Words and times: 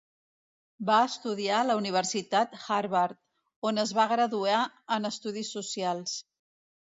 Va 0.89 0.95
estudiar 1.09 1.59
a 1.63 1.67
la 1.71 1.75
Universitat 1.81 2.55
Harvard, 2.77 3.19
on 3.73 3.83
es 3.85 3.93
va 3.99 4.07
graduar 4.13 4.57
en 4.97 5.11
Estudis 5.13 5.53
Socials. 5.59 6.17